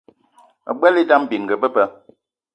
Me 0.65 0.71
gbelé 0.77 0.99
idam 1.01 1.23
bininga 1.29 1.55
be 1.61 1.67
ba. 1.75 1.83